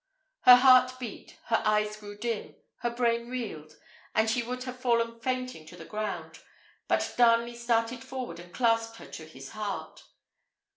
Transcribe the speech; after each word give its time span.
Her 0.45 0.55
heart 0.55 0.97
beat; 0.99 1.37
her 1.49 1.61
eyes 1.63 1.95
grew 1.95 2.17
dim; 2.17 2.55
her 2.79 2.89
brain 2.89 3.29
reeled; 3.29 3.75
and 4.15 4.27
she 4.27 4.41
would 4.41 4.63
have 4.63 4.79
fallen 4.79 5.19
fainting 5.19 5.67
to 5.67 5.75
the 5.75 5.85
ground, 5.85 6.39
but 6.87 7.13
Darnley 7.19 7.55
started 7.55 8.03
forward 8.03 8.39
and 8.39 8.51
clasped 8.51 8.97
her 8.97 9.05
to 9.05 9.27
his 9.27 9.49
heart. 9.49 10.03